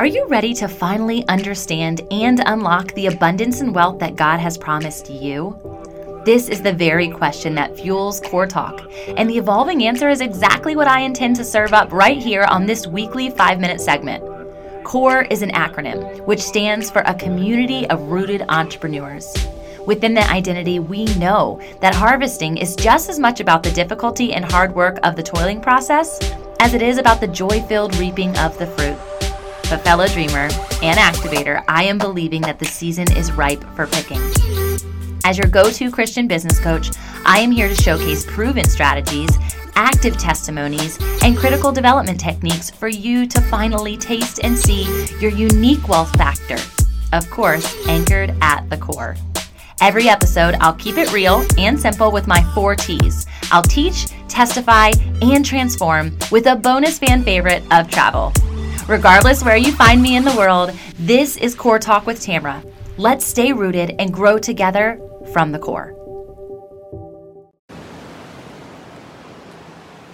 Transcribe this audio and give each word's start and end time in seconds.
Are 0.00 0.06
you 0.06 0.26
ready 0.28 0.54
to 0.54 0.66
finally 0.66 1.28
understand 1.28 2.00
and 2.10 2.40
unlock 2.46 2.94
the 2.94 3.08
abundance 3.08 3.60
and 3.60 3.74
wealth 3.74 3.98
that 3.98 4.16
God 4.16 4.40
has 4.40 4.56
promised 4.56 5.10
you? 5.10 5.54
This 6.24 6.48
is 6.48 6.62
the 6.62 6.72
very 6.72 7.10
question 7.10 7.54
that 7.56 7.76
fuels 7.78 8.18
Core 8.18 8.46
Talk, 8.46 8.80
and 9.18 9.28
the 9.28 9.36
evolving 9.36 9.84
answer 9.84 10.08
is 10.08 10.22
exactly 10.22 10.74
what 10.74 10.88
I 10.88 11.00
intend 11.00 11.36
to 11.36 11.44
serve 11.44 11.74
up 11.74 11.92
right 11.92 12.16
here 12.16 12.44
on 12.44 12.64
this 12.64 12.86
weekly 12.86 13.28
five 13.28 13.60
minute 13.60 13.78
segment. 13.78 14.24
CORE 14.84 15.26
is 15.30 15.42
an 15.42 15.50
acronym 15.50 16.24
which 16.24 16.40
stands 16.40 16.90
for 16.90 17.02
a 17.02 17.12
community 17.12 17.86
of 17.90 18.00
rooted 18.04 18.42
entrepreneurs. 18.48 19.30
Within 19.86 20.14
that 20.14 20.32
identity, 20.32 20.78
we 20.78 21.04
know 21.16 21.60
that 21.82 21.94
harvesting 21.94 22.56
is 22.56 22.74
just 22.74 23.10
as 23.10 23.18
much 23.18 23.38
about 23.38 23.62
the 23.62 23.72
difficulty 23.72 24.32
and 24.32 24.50
hard 24.50 24.74
work 24.74 24.98
of 25.02 25.14
the 25.14 25.22
toiling 25.22 25.60
process 25.60 26.18
as 26.58 26.72
it 26.72 26.80
is 26.80 26.96
about 26.96 27.20
the 27.20 27.28
joy 27.28 27.60
filled 27.64 27.94
reaping 27.98 28.34
of 28.38 28.56
the 28.56 28.66
fruit. 28.66 28.96
But, 29.70 29.82
fellow 29.84 30.08
dreamer 30.08 30.48
and 30.82 30.98
activator, 30.98 31.62
I 31.68 31.84
am 31.84 31.96
believing 31.96 32.42
that 32.42 32.58
the 32.58 32.64
season 32.64 33.10
is 33.16 33.30
ripe 33.30 33.62
for 33.76 33.86
picking. 33.86 34.20
As 35.24 35.38
your 35.38 35.46
go 35.46 35.70
to 35.70 35.90
Christian 35.92 36.26
business 36.26 36.58
coach, 36.58 36.90
I 37.24 37.38
am 37.38 37.52
here 37.52 37.68
to 37.68 37.74
showcase 37.74 38.26
proven 38.26 38.68
strategies, 38.68 39.30
active 39.76 40.18
testimonies, 40.18 40.98
and 41.22 41.36
critical 41.36 41.70
development 41.70 42.18
techniques 42.18 42.68
for 42.68 42.88
you 42.88 43.26
to 43.28 43.40
finally 43.42 43.96
taste 43.96 44.40
and 44.42 44.58
see 44.58 44.84
your 45.20 45.30
unique 45.30 45.86
wealth 45.86 46.14
factor. 46.16 46.56
Of 47.12 47.30
course, 47.30 47.72
anchored 47.86 48.34
at 48.40 48.68
the 48.70 48.76
core. 48.76 49.14
Every 49.80 50.08
episode, 50.08 50.56
I'll 50.60 50.74
keep 50.74 50.98
it 50.98 51.12
real 51.12 51.44
and 51.56 51.78
simple 51.78 52.10
with 52.10 52.26
my 52.26 52.42
four 52.54 52.74
T's. 52.74 53.24
I'll 53.52 53.62
teach, 53.62 54.06
testify, 54.28 54.90
and 55.22 55.44
transform 55.44 56.18
with 56.32 56.46
a 56.46 56.56
bonus 56.56 56.98
fan 56.98 57.22
favorite 57.22 57.62
of 57.70 57.88
travel. 57.88 58.32
Regardless 58.90 59.44
where 59.44 59.56
you 59.56 59.70
find 59.70 60.02
me 60.02 60.16
in 60.16 60.24
the 60.24 60.34
world, 60.34 60.72
this 60.98 61.36
is 61.36 61.54
Core 61.54 61.78
Talk 61.78 62.06
with 62.06 62.18
Tamra. 62.18 62.60
Let's 62.96 63.24
stay 63.24 63.52
rooted 63.52 63.94
and 64.00 64.12
grow 64.12 64.36
together 64.36 65.00
from 65.32 65.52
the 65.52 65.60
core. 65.60 65.94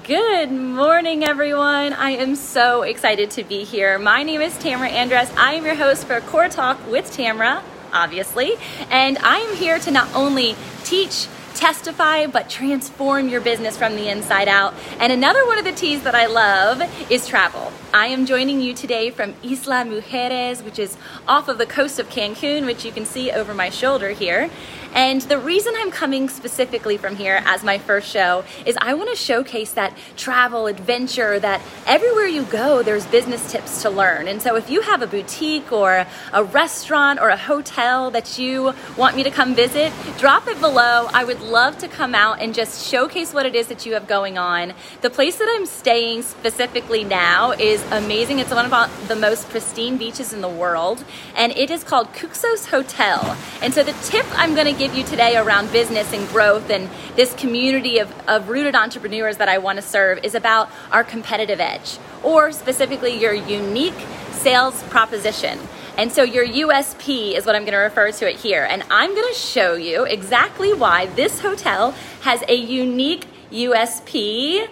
Good 0.05 0.53
morning, 0.53 1.25
everyone. 1.25 1.95
I 1.95 2.11
am 2.11 2.37
so 2.37 2.83
excited 2.83 3.31
to 3.31 3.45
be 3.45 3.65
here. 3.65 3.99
My 3.99 4.23
name 4.23 4.43
is 4.43 4.53
Tamra 4.59 4.91
Andress. 4.91 5.35
I 5.39 5.55
am 5.55 5.65
your 5.65 5.77
host 5.77 6.07
for 6.07 6.21
Core 6.21 6.51
Talk 6.51 6.79
with 6.91 7.11
Tamra 7.11 7.63
obviously. 7.93 8.53
And 8.91 9.19
I 9.19 9.39
am 9.39 9.57
here 9.57 9.79
to 9.81 9.91
not 9.91 10.15
only 10.15 10.55
teach, 10.85 11.27
testify, 11.57 12.27
but 12.27 12.51
transform 12.51 13.29
your 13.29 13.41
business 13.41 13.77
from 13.77 13.97
the 13.97 14.09
inside 14.09 14.49
out. 14.49 14.75
And 15.01 15.13
another 15.13 15.47
one 15.47 15.59
of 15.59 15.65
the 15.65 15.73
T's 15.73 16.03
that 16.03 16.15
I 16.15 16.27
love 16.27 16.83
is 17.11 17.27
travel. 17.27 17.73
I 17.95 18.09
am 18.09 18.27
joining 18.27 18.61
you 18.61 18.75
today 18.75 19.11
from 19.11 19.35
Isla 19.43 19.85
Mujeres, 19.85 20.63
which 20.63 20.79
is 20.79 20.97
off 21.27 21.49
of 21.49 21.59
the 21.59 21.67
coast 21.67 21.99
of 21.99 22.09
Cancun, 22.11 22.67
which 22.67 22.85
you 22.85 22.93
can 22.93 23.07
see 23.07 23.31
over 23.31 23.55
my 23.55 23.71
shoulder 23.71 24.11
here. 24.11 24.51
And 24.95 25.23
the 25.23 25.39
reason 25.39 25.75
I'm 25.77 25.91
coming 25.91 26.29
specifically 26.29 26.97
from 26.97 27.17
here 27.17 27.43
as 27.45 27.63
my 27.63 27.79
first 27.79 28.09
show 28.09 28.45
is 28.65 28.77
I 28.81 28.95
want 28.95 29.11
to 29.11 29.17
showcase 29.17 29.73
that 29.73 29.97
travel, 30.17 30.67
adventure, 30.67 31.39
that 31.39 31.61
everywhere 31.87 32.27
you 32.27 32.45
go, 32.45 32.83
there's 32.83 33.07
business 33.07 33.51
tips 33.51 33.83
to 33.83 33.91
learn. 33.91 34.29
And 34.29 34.41
so 34.41 34.57
if 34.57 34.71
you 34.71 34.81
have 34.83 35.03
a 35.03 35.07
boutique 35.07 35.73
or 35.73 36.07
a 36.33 36.45
restaurant 36.45 37.21
or 37.21 37.29
a 37.29 37.37
hotel 37.37 38.11
that 38.11 38.39
you 38.39 38.75
want 38.97 39.17
me 39.17 39.23
to 39.23 39.31
come 39.31 39.55
visit, 39.55 39.93
drop 40.19 40.49
it 40.49 40.61
below. 40.61 41.09
I 41.13 41.25
would 41.25 41.41
love 41.41 41.79
to 41.79 41.89
come 41.89 42.15
out 42.15 42.41
and 42.41 42.55
just 42.55 42.87
showcase 42.91 43.33
what 43.33 43.47
it 43.47 43.55
is 43.55 43.67
that 43.69 43.87
you 43.87 43.95
have 43.95 44.07
going 44.07 44.39
on. 44.39 44.73
The 45.03 45.11
place 45.11 45.37
that 45.39 45.49
I'm 45.57 45.67
staying 45.67 46.23
specifically 46.23 47.05
now 47.05 47.53
is 47.53 47.83
amazing. 47.91 48.39
It's 48.39 48.53
one 48.53 48.73
of 48.73 49.09
the 49.09 49.17
most 49.17 49.49
pristine 49.49 49.97
beaches 49.97 50.33
in 50.33 50.41
the 50.41 50.49
world, 50.49 51.05
and 51.35 51.53
it 51.53 51.71
is 51.71 51.85
called 51.85 52.13
Cuxos 52.13 52.67
Hotel. 52.69 53.37
And 53.63 53.75
so 53.75 53.83
the 53.83 53.93
tip 54.05 54.27
I'm 54.33 54.55
going 54.55 54.73
to 54.73 54.76
give 54.79 54.95
you 54.95 55.05
today 55.05 55.37
around 55.37 55.73
business 55.73 56.13
and 56.13 56.29
growth 56.29 56.69
and 56.69 56.91
this 57.15 57.35
community 57.35 57.99
of, 57.99 58.13
of 58.29 58.49
rooted 58.49 58.75
entrepreneurs 58.75 59.39
that 59.39 59.49
I 59.49 59.59
want 59.59 59.77
to 59.77 59.83
serve 59.83 60.23
is 60.23 60.35
about 60.35 60.71
our 60.93 61.03
competitive 61.03 61.61
edge, 61.61 61.99
or 62.23 62.53
specifically 62.53 63.19
your 63.19 63.33
unique 63.33 63.95
sales 64.33 64.83
proposition. 64.85 65.59
And 65.97 66.13
so 66.13 66.23
your 66.23 66.47
USP 66.47 67.33
is 67.33 67.47
what 67.47 67.57
I'm 67.57 67.63
going 67.63 67.73
to 67.73 67.79
refer 67.79 68.13
to 68.13 68.29
it 68.29 68.37
here. 68.37 68.65
And 68.65 68.83
I'm 68.91 69.15
going 69.15 69.33
to 69.33 69.39
show 69.39 69.75
you 69.75 70.05
exactly 70.05 70.75
why 70.75 71.07
this 71.07 71.41
hotel 71.41 71.93
has 72.21 72.45
a 72.49 72.55
unique 72.55 73.27
USP. 73.51 74.69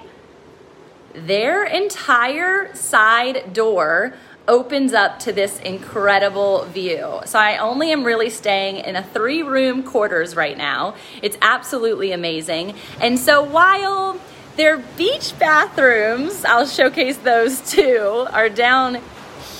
Their 1.15 1.65
entire 1.65 2.75
side 2.75 3.55
door 3.55 4.15
opens 4.47 4.93
up 4.93 5.19
to 5.21 5.33
this 5.33 5.59
incredible 5.61 6.65
view. 6.67 7.21
So 7.25 7.39
I 7.39 7.57
only 7.59 7.93
am 7.93 8.05
really 8.05 8.31
staying 8.31 8.77
in 8.77 8.97
a 8.97 9.03
three 9.03 9.43
room 9.43 9.83
quarters 9.83 10.37
right 10.37 10.57
now. 10.57 10.95
It's 11.23 11.39
absolutely 11.41 12.13
amazing. 12.13 12.75
And 13.01 13.19
so 13.19 13.43
while 13.43 14.21
their 14.57 14.79
beach 14.79 15.37
bathrooms, 15.39 16.45
I'll 16.45 16.67
showcase 16.67 17.17
those 17.19 17.61
too, 17.71 18.27
are 18.33 18.49
down 18.49 18.99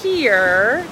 here, 0.03 0.87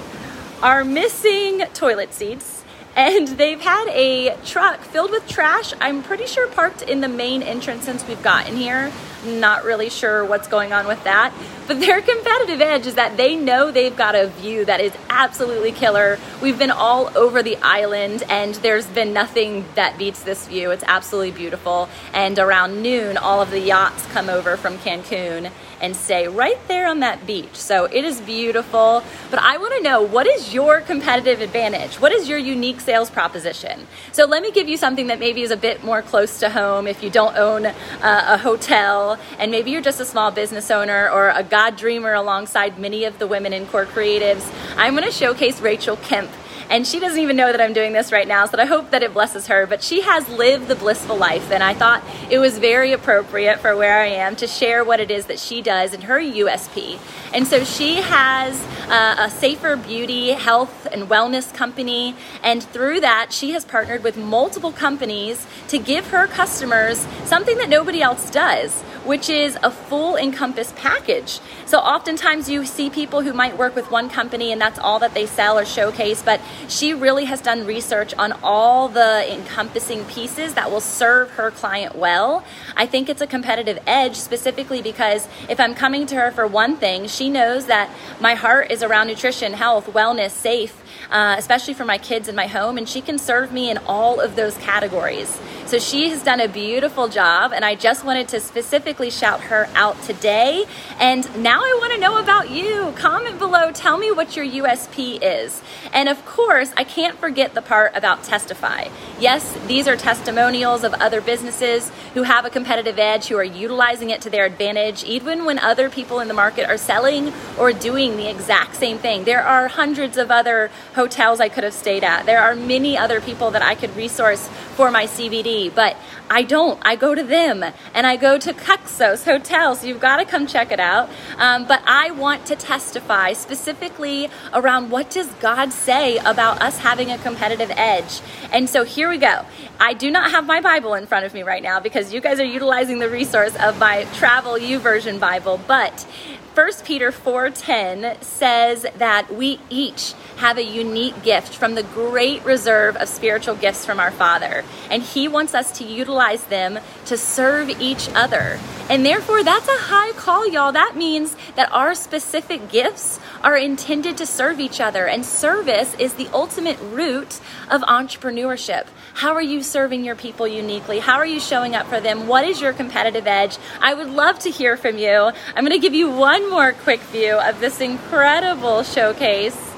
are 0.62 0.84
missing 0.84 1.60
toilet 1.74 2.14
seats. 2.14 2.61
And 2.94 3.26
they've 3.28 3.60
had 3.60 3.88
a 3.88 4.36
truck 4.44 4.80
filled 4.80 5.12
with 5.12 5.26
trash, 5.26 5.72
I'm 5.80 6.02
pretty 6.02 6.26
sure 6.26 6.46
parked 6.48 6.82
in 6.82 7.00
the 7.00 7.08
main 7.08 7.42
entrance 7.42 7.84
since 7.84 8.06
we've 8.06 8.22
gotten 8.22 8.54
here. 8.54 8.92
Not 9.24 9.64
really 9.64 9.88
sure 9.88 10.24
what's 10.24 10.48
going 10.48 10.72
on 10.72 10.86
with 10.86 11.02
that. 11.04 11.32
But 11.66 11.80
their 11.80 12.02
competitive 12.02 12.60
edge 12.60 12.86
is 12.86 12.96
that 12.96 13.16
they 13.16 13.34
know 13.36 13.70
they've 13.70 13.96
got 13.96 14.14
a 14.14 14.26
view 14.26 14.64
that 14.66 14.80
is 14.80 14.92
absolutely 15.08 15.72
killer. 15.72 16.18
We've 16.42 16.58
been 16.58 16.70
all 16.70 17.16
over 17.16 17.42
the 17.42 17.56
island 17.58 18.24
and 18.28 18.54
there's 18.56 18.86
been 18.86 19.12
nothing 19.14 19.64
that 19.74 19.96
beats 19.96 20.22
this 20.22 20.46
view. 20.46 20.70
It's 20.70 20.84
absolutely 20.86 21.30
beautiful. 21.30 21.88
And 22.12 22.38
around 22.38 22.82
noon, 22.82 23.16
all 23.16 23.40
of 23.40 23.50
the 23.50 23.60
yachts 23.60 24.04
come 24.06 24.28
over 24.28 24.56
from 24.56 24.76
Cancun 24.78 25.50
and 25.82 25.96
stay 25.96 26.28
right 26.28 26.58
there 26.68 26.86
on 26.86 27.00
that 27.00 27.26
beach. 27.26 27.56
So 27.56 27.84
it 27.84 28.04
is 28.04 28.20
beautiful. 28.20 29.02
But 29.30 29.40
I 29.40 29.58
want 29.58 29.74
to 29.74 29.82
know 29.82 30.00
what 30.00 30.26
is 30.26 30.54
your 30.54 30.80
competitive 30.80 31.40
advantage? 31.40 31.96
What 31.96 32.12
is 32.12 32.28
your 32.28 32.38
unique 32.38 32.80
sales 32.80 33.10
proposition? 33.10 33.86
So 34.12 34.24
let 34.24 34.42
me 34.42 34.52
give 34.52 34.68
you 34.68 34.76
something 34.76 35.08
that 35.08 35.18
maybe 35.18 35.42
is 35.42 35.50
a 35.50 35.56
bit 35.56 35.82
more 35.82 36.00
close 36.00 36.38
to 36.38 36.48
home 36.48 36.86
if 36.86 37.02
you 37.02 37.10
don't 37.10 37.36
own 37.36 37.66
uh, 37.66 37.74
a 38.02 38.38
hotel 38.38 39.18
and 39.38 39.50
maybe 39.50 39.72
you're 39.72 39.82
just 39.82 40.00
a 40.00 40.04
small 40.04 40.30
business 40.30 40.70
owner 40.70 41.10
or 41.10 41.30
a 41.30 41.42
God 41.42 41.76
dreamer 41.76 42.14
alongside 42.14 42.78
many 42.78 43.04
of 43.04 43.18
the 43.18 43.26
women 43.26 43.52
in 43.52 43.66
Core 43.66 43.86
Creatives, 43.86 44.48
I'm 44.76 44.94
going 44.94 45.04
to 45.04 45.12
showcase 45.12 45.60
Rachel 45.60 45.96
Kemp 45.96 46.30
and 46.72 46.86
she 46.86 46.98
doesn't 46.98 47.18
even 47.18 47.36
know 47.36 47.52
that 47.52 47.60
I'm 47.60 47.74
doing 47.74 47.92
this 47.92 48.10
right 48.12 48.26
now, 48.26 48.46
so 48.46 48.58
I 48.58 48.64
hope 48.64 48.92
that 48.92 49.02
it 49.02 49.12
blesses 49.12 49.46
her. 49.48 49.66
But 49.66 49.82
she 49.82 50.00
has 50.00 50.26
lived 50.30 50.68
the 50.68 50.74
blissful 50.74 51.16
life, 51.18 51.50
and 51.50 51.62
I 51.62 51.74
thought 51.74 52.02
it 52.30 52.38
was 52.38 52.56
very 52.56 52.92
appropriate 52.92 53.60
for 53.60 53.76
where 53.76 54.00
I 54.00 54.06
am 54.06 54.36
to 54.36 54.46
share 54.46 54.82
what 54.82 54.98
it 54.98 55.10
is 55.10 55.26
that 55.26 55.38
she 55.38 55.60
does 55.60 55.92
in 55.92 56.00
her 56.00 56.18
USP. 56.18 56.98
And 57.34 57.46
so 57.46 57.62
she 57.62 57.96
has 57.96 58.58
uh, 58.88 59.16
a 59.18 59.28
safer 59.28 59.76
beauty, 59.76 60.30
health, 60.30 60.86
and 60.90 61.10
wellness 61.10 61.52
company, 61.52 62.16
and 62.42 62.62
through 62.62 63.00
that, 63.00 63.34
she 63.34 63.50
has 63.50 63.66
partnered 63.66 64.02
with 64.02 64.16
multiple 64.16 64.72
companies 64.72 65.46
to 65.68 65.78
give 65.78 66.06
her 66.06 66.26
customers 66.26 67.06
something 67.26 67.58
that 67.58 67.68
nobody 67.68 68.00
else 68.00 68.30
does 68.30 68.82
which 69.04 69.28
is 69.28 69.58
a 69.62 69.70
full 69.70 70.16
encompass 70.16 70.72
package. 70.76 71.40
So 71.66 71.78
oftentimes 71.78 72.48
you 72.48 72.64
see 72.64 72.90
people 72.90 73.22
who 73.22 73.32
might 73.32 73.56
work 73.56 73.74
with 73.74 73.90
one 73.90 74.08
company 74.08 74.52
and 74.52 74.60
that's 74.60 74.78
all 74.78 74.98
that 75.00 75.14
they 75.14 75.26
sell 75.26 75.58
or 75.58 75.64
showcase, 75.64 76.22
but 76.22 76.40
she 76.68 76.94
really 76.94 77.24
has 77.24 77.40
done 77.40 77.66
research 77.66 78.14
on 78.14 78.32
all 78.42 78.88
the 78.88 79.32
encompassing 79.32 80.04
pieces 80.06 80.54
that 80.54 80.70
will 80.70 80.80
serve 80.80 81.30
her 81.32 81.50
client 81.50 81.96
well. 81.96 82.44
I 82.76 82.86
think 82.86 83.08
it's 83.08 83.20
a 83.20 83.26
competitive 83.26 83.78
edge 83.86 84.16
specifically 84.16 84.82
because 84.82 85.28
if 85.48 85.60
I'm 85.60 85.74
coming 85.74 86.06
to 86.06 86.16
her 86.16 86.30
for 86.30 86.46
one 86.46 86.76
thing, 86.76 87.06
she 87.06 87.28
knows 87.28 87.66
that 87.66 87.90
my 88.20 88.34
heart 88.34 88.70
is 88.70 88.82
around 88.82 89.08
nutrition, 89.08 89.52
health, 89.52 89.86
wellness, 89.86 90.30
safe, 90.30 90.82
uh, 91.10 91.36
especially 91.38 91.74
for 91.74 91.84
my 91.84 91.98
kids 91.98 92.28
in 92.28 92.34
my 92.34 92.46
home, 92.46 92.78
and 92.78 92.88
she 92.88 93.00
can 93.00 93.18
serve 93.18 93.52
me 93.52 93.70
in 93.70 93.78
all 93.86 94.20
of 94.20 94.36
those 94.36 94.56
categories. 94.58 95.40
So 95.66 95.78
she 95.78 96.10
has 96.10 96.22
done 96.22 96.40
a 96.40 96.48
beautiful 96.48 97.08
job, 97.08 97.52
and 97.52 97.64
I 97.64 97.74
just 97.74 98.04
wanted 98.04 98.28
to 98.28 98.40
specifically 98.40 99.10
shout 99.10 99.40
her 99.42 99.68
out 99.74 100.00
today. 100.02 100.64
And 100.98 101.24
now 101.42 101.60
I 101.60 101.78
want 101.80 101.94
to 101.94 102.00
know 102.00 102.18
about 102.18 102.50
you. 102.50 102.92
Comment 102.96 103.38
below, 103.38 103.70
tell 103.72 103.96
me 103.96 104.10
what 104.10 104.36
your 104.36 104.44
USP 104.44 105.18
is. 105.22 105.62
And 105.92 106.08
of 106.08 106.24
course, 106.26 106.42
course, 106.52 106.72
I 106.76 106.84
can't 106.84 107.18
forget 107.18 107.54
the 107.54 107.62
part 107.62 107.96
about 107.96 108.24
testify. 108.24 108.88
Yes, 109.18 109.56
these 109.66 109.88
are 109.88 109.96
testimonials 109.96 110.84
of 110.84 110.92
other 110.92 111.22
businesses 111.22 111.90
who 112.12 112.24
have 112.24 112.44
a 112.44 112.50
competitive 112.50 112.98
edge, 112.98 113.28
who 113.28 113.38
are 113.38 113.42
utilizing 113.44 114.10
it 114.10 114.20
to 114.20 114.28
their 114.28 114.44
advantage, 114.44 115.02
even 115.04 115.46
when 115.46 115.58
other 115.58 115.88
people 115.88 116.20
in 116.20 116.28
the 116.28 116.34
market 116.34 116.68
are 116.68 116.76
selling 116.76 117.32
or 117.58 117.72
doing 117.72 118.18
the 118.18 118.28
exact 118.28 118.76
same 118.76 118.98
thing. 118.98 119.24
There 119.24 119.42
are 119.42 119.68
hundreds 119.68 120.18
of 120.18 120.30
other 120.30 120.70
hotels 120.94 121.40
I 121.40 121.48
could 121.48 121.64
have 121.64 121.72
stayed 121.72 122.04
at. 122.04 122.26
There 122.26 122.42
are 122.42 122.54
many 122.54 122.98
other 122.98 123.22
people 123.22 123.50
that 123.52 123.62
I 123.62 123.74
could 123.74 123.96
resource 123.96 124.46
for 124.76 124.90
my 124.90 125.06
CBD, 125.06 125.74
but 125.74 125.96
I 126.32 126.42
don't. 126.42 126.78
I 126.82 126.96
go 126.96 127.14
to 127.14 127.22
them 127.22 127.62
and 127.94 128.06
I 128.06 128.16
go 128.16 128.38
to 128.38 128.54
Cuxos 128.54 129.24
Hotel, 129.24 129.74
so 129.74 129.86
you've 129.86 130.00
got 130.00 130.16
to 130.16 130.24
come 130.24 130.46
check 130.46 130.72
it 130.72 130.80
out. 130.80 131.10
Um, 131.36 131.66
but 131.66 131.82
I 131.86 132.10
want 132.10 132.46
to 132.46 132.56
testify 132.56 133.34
specifically 133.34 134.30
around 134.54 134.90
what 134.90 135.10
does 135.10 135.28
God 135.40 135.72
say 135.72 136.18
about 136.32 136.60
us 136.60 136.78
having 136.78 137.12
a 137.12 137.18
competitive 137.18 137.70
edge. 137.76 138.20
And 138.52 138.68
so 138.68 138.82
here 138.82 139.08
we 139.08 139.18
go. 139.18 139.46
I 139.78 139.94
do 139.94 140.10
not 140.10 140.32
have 140.32 140.44
my 140.44 140.60
Bible 140.60 140.94
in 140.94 141.06
front 141.06 141.24
of 141.24 141.34
me 141.34 141.44
right 141.44 141.62
now 141.62 141.78
because 141.78 142.12
you 142.12 142.20
guys 142.20 142.40
are 142.40 142.44
utilizing 142.44 142.98
the 142.98 143.08
resource 143.08 143.54
of 143.60 143.78
my 143.78 144.04
Travel 144.14 144.58
U 144.58 144.72
YouVersion 144.80 145.20
Bible, 145.20 145.60
but 145.66 146.06
1 146.54 146.70
Peter 146.84 147.10
4:10 147.10 148.22
says 148.22 148.84
that 148.98 149.34
we 149.34 149.58
each 149.70 150.14
have 150.36 150.58
a 150.58 150.64
unique 150.64 151.22
gift 151.22 151.54
from 151.54 151.74
the 151.74 151.82
great 151.82 152.44
reserve 152.44 152.96
of 152.96 153.08
spiritual 153.08 153.54
gifts 153.54 153.86
from 153.86 154.00
our 154.00 154.10
Father, 154.10 154.64
and 154.90 155.02
he 155.02 155.28
wants 155.28 155.54
us 155.54 155.70
to 155.78 155.84
utilize 155.84 156.44
them 156.44 156.78
to 157.06 157.16
serve 157.16 157.70
each 157.80 158.08
other. 158.14 158.58
And 158.92 159.06
therefore, 159.06 159.42
that's 159.42 159.66
a 159.68 159.78
high 159.84 160.12
call, 160.12 160.46
y'all. 160.46 160.70
That 160.70 160.96
means 160.96 161.34
that 161.56 161.72
our 161.72 161.94
specific 161.94 162.68
gifts 162.68 163.18
are 163.40 163.56
intended 163.56 164.18
to 164.18 164.26
serve 164.26 164.60
each 164.60 164.82
other, 164.82 165.06
and 165.06 165.24
service 165.24 165.94
is 165.98 166.12
the 166.12 166.28
ultimate 166.34 166.78
root 166.78 167.40
of 167.70 167.80
entrepreneurship. 167.84 168.86
How 169.14 169.32
are 169.32 169.40
you 169.40 169.62
serving 169.62 170.04
your 170.04 170.14
people 170.14 170.46
uniquely? 170.46 170.98
How 170.98 171.16
are 171.16 171.24
you 171.24 171.40
showing 171.40 171.74
up 171.74 171.86
for 171.86 172.02
them? 172.02 172.26
What 172.26 172.44
is 172.44 172.60
your 172.60 172.74
competitive 172.74 173.26
edge? 173.26 173.56
I 173.80 173.94
would 173.94 174.10
love 174.10 174.38
to 174.40 174.50
hear 174.50 174.76
from 174.76 174.98
you. 174.98 175.32
I'm 175.56 175.64
going 175.64 175.70
to 175.70 175.78
give 175.78 175.94
you 175.94 176.10
one 176.10 176.50
more 176.50 176.74
quick 176.74 177.00
view 177.00 177.36
of 177.36 177.60
this 177.60 177.80
incredible 177.80 178.82
showcase 178.82 179.71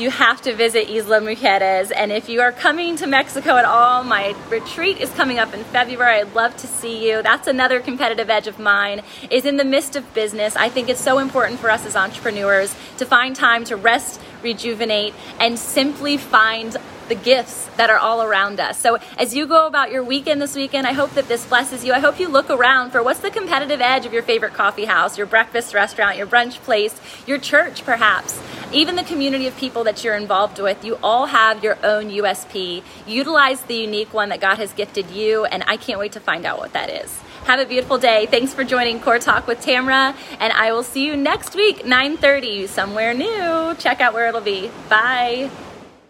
you 0.00 0.10
have 0.10 0.40
to 0.40 0.54
visit 0.54 0.88
Isla 0.88 1.20
Mujeres. 1.20 1.92
And 1.94 2.10
if 2.10 2.28
you 2.28 2.40
are 2.40 2.52
coming 2.52 2.96
to 2.96 3.06
Mexico 3.06 3.56
at 3.56 3.66
all, 3.66 4.02
my 4.02 4.34
retreat 4.48 4.98
is 4.98 5.10
coming 5.10 5.38
up 5.38 5.52
in 5.52 5.62
February. 5.64 6.20
I'd 6.20 6.34
love 6.34 6.56
to 6.56 6.66
see 6.66 7.06
you. 7.06 7.22
That's 7.22 7.46
another 7.46 7.80
competitive 7.80 8.30
edge 8.30 8.46
of 8.46 8.58
mine 8.58 9.02
is 9.30 9.44
in 9.44 9.58
the 9.58 9.64
midst 9.64 9.96
of 9.96 10.14
business. 10.14 10.56
I 10.56 10.70
think 10.70 10.88
it's 10.88 11.00
so 11.00 11.18
important 11.18 11.60
for 11.60 11.70
us 11.70 11.84
as 11.84 11.96
entrepreneurs 11.96 12.74
to 12.96 13.04
find 13.04 13.36
time 13.36 13.64
to 13.64 13.76
rest, 13.76 14.20
rejuvenate, 14.42 15.12
and 15.38 15.58
simply 15.58 16.16
find 16.16 16.76
the 17.10 17.14
gifts 17.16 17.66
that 17.76 17.90
are 17.90 17.98
all 17.98 18.22
around 18.22 18.60
us. 18.60 18.78
So 18.78 18.98
as 19.18 19.34
you 19.34 19.46
go 19.46 19.66
about 19.66 19.90
your 19.90 20.02
weekend 20.02 20.40
this 20.40 20.54
weekend, 20.54 20.86
I 20.86 20.92
hope 20.92 21.10
that 21.14 21.28
this 21.28 21.44
blesses 21.44 21.84
you. 21.84 21.92
I 21.92 21.98
hope 21.98 22.18
you 22.20 22.28
look 22.28 22.48
around 22.48 22.92
for 22.92 23.02
what's 23.02 23.20
the 23.20 23.30
competitive 23.30 23.80
edge 23.80 24.06
of 24.06 24.12
your 24.12 24.22
favorite 24.22 24.54
coffee 24.54 24.84
house, 24.86 25.18
your 25.18 25.26
breakfast 25.26 25.74
restaurant, 25.74 26.16
your 26.16 26.28
brunch 26.28 26.54
place, 26.60 26.98
your 27.26 27.38
church 27.38 27.84
perhaps, 27.84 28.40
even 28.72 28.94
the 28.94 29.02
community 29.02 29.48
of 29.48 29.56
people 29.56 29.82
that 29.84 30.04
you're 30.04 30.14
involved 30.14 30.60
with. 30.60 30.84
You 30.84 30.98
all 31.02 31.26
have 31.26 31.64
your 31.64 31.76
own 31.84 32.10
USP. 32.10 32.84
Utilize 33.06 33.60
the 33.62 33.74
unique 33.74 34.14
one 34.14 34.28
that 34.28 34.40
God 34.40 34.58
has 34.58 34.72
gifted 34.72 35.10
you, 35.10 35.44
and 35.44 35.64
I 35.66 35.76
can't 35.76 35.98
wait 35.98 36.12
to 36.12 36.20
find 36.20 36.46
out 36.46 36.58
what 36.58 36.72
that 36.74 36.90
is. 36.90 37.10
Have 37.44 37.58
a 37.58 37.66
beautiful 37.66 37.98
day. 37.98 38.26
Thanks 38.26 38.54
for 38.54 38.62
joining 38.62 39.00
Core 39.00 39.18
Talk 39.18 39.48
with 39.48 39.64
Tamra, 39.64 40.14
and 40.38 40.52
I 40.52 40.72
will 40.72 40.84
see 40.84 41.04
you 41.04 41.16
next 41.16 41.56
week, 41.56 41.84
9:30, 41.84 42.68
somewhere 42.68 43.14
new. 43.14 43.74
Check 43.78 44.00
out 44.00 44.14
where 44.14 44.28
it'll 44.28 44.40
be. 44.40 44.70
Bye. 44.88 45.50